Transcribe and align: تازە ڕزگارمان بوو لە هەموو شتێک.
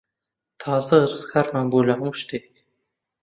تازە 0.61 0.97
ڕزگارمان 1.11 1.65
بوو 1.71 1.85
لە 1.87 1.93
هەموو 1.95 2.19
شتێک. 2.21 2.45